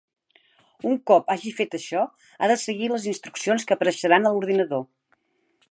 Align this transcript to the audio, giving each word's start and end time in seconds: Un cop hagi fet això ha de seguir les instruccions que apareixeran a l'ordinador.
Un 0.91 0.95
cop 1.11 1.29
hagi 1.33 1.51
fet 1.59 1.77
això 1.79 2.05
ha 2.39 2.49
de 2.53 2.57
seguir 2.63 2.91
les 2.95 3.07
instruccions 3.13 3.69
que 3.69 3.77
apareixeran 3.77 4.25
a 4.25 4.33
l'ordinador. 4.37 4.85